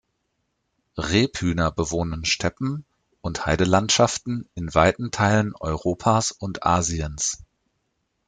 Rebhühner 0.97 1.69
bewohnen 1.69 2.25
Steppen- 2.25 2.85
und 3.21 3.45
Heidelandschaften 3.45 4.49
in 4.55 4.73
weiten 4.73 5.11
Teilen 5.11 5.53
Europas 5.55 6.31
und 6.31 6.65
Asiens. 6.65 7.43